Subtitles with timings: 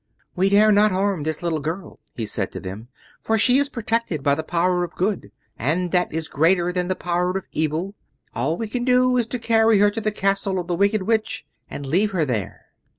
[0.35, 2.87] "We dare not harm this little girl," he said to them,
[3.21, 6.95] "for she is protected by the Power of Good, and that is greater than the
[6.95, 7.93] Power of Evil.
[8.33, 11.45] All we can do is to carry her to the castle of the Wicked Witch
[11.69, 12.65] and leave her there."